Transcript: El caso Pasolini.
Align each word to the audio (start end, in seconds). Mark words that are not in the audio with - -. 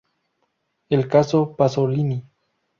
El 0.89 1.07
caso 1.07 1.55
Pasolini. 1.55 2.25